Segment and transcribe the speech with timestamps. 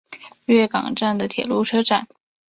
[0.45, 2.07] 月冈站的铁路车站。